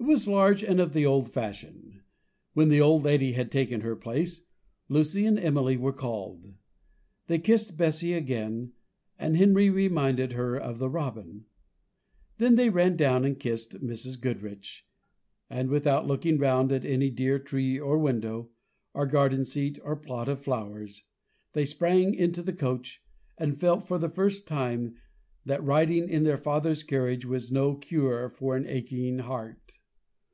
It 0.00 0.06
was 0.06 0.28
large 0.28 0.62
and 0.62 0.80
of 0.80 0.92
the 0.92 1.06
old 1.06 1.32
fashion. 1.32 2.02
When 2.52 2.68
the 2.68 2.78
old 2.80 3.04
lady 3.04 3.32
had 3.32 3.50
taken 3.50 3.80
her 3.80 3.96
place, 3.96 4.44
Lucy 4.90 5.24
and 5.24 5.38
Emily 5.38 5.78
were 5.78 5.94
called: 5.94 6.52
they 7.26 7.38
kissed 7.38 7.78
Bessy 7.78 8.12
again, 8.12 8.74
and 9.18 9.34
Henry 9.34 9.70
reminded 9.70 10.32
her 10.32 10.56
of 10.58 10.78
the 10.78 10.90
robin. 10.90 11.46
Then 12.36 12.56
they 12.56 12.68
ran 12.68 12.96
down 12.98 13.24
and 13.24 13.40
kissed 13.40 13.80
Mrs. 13.82 14.20
Goodriche, 14.20 14.84
and 15.48 15.70
without 15.70 16.06
looking 16.06 16.36
round 16.36 16.70
at 16.70 16.84
any 16.84 17.08
dear 17.08 17.38
tree 17.38 17.80
or 17.80 17.96
window, 17.96 18.50
or 18.92 19.06
garden 19.06 19.46
seat 19.46 19.78
or 19.82 19.96
plot 19.96 20.28
of 20.28 20.38
flowers, 20.42 21.02
they 21.54 21.64
sprang 21.64 22.12
into 22.12 22.42
the 22.42 22.52
coach, 22.52 23.02
and 23.38 23.58
felt 23.58 23.84
for 23.88 23.96
the 23.96 24.10
first 24.10 24.46
time 24.46 24.96
that 25.46 25.64
riding 25.64 26.10
in 26.10 26.24
their 26.24 26.36
father's 26.38 26.82
carriage 26.82 27.24
was 27.24 27.50
no 27.50 27.74
cure 27.74 28.28
for 28.28 28.54
an 28.54 28.66
aching 28.66 29.20
heart. 29.20 29.72